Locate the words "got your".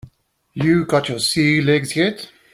0.87-1.19